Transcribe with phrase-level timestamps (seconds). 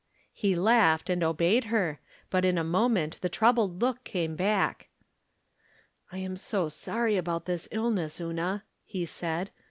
[0.33, 1.99] He laughed and obeyed her,
[2.31, 4.89] but in a moment the troubled look came back.
[6.11, 9.51] "I am so sorry about this illness, Una," he said.